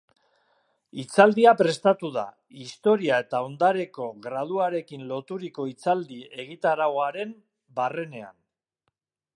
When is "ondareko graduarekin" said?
3.49-5.05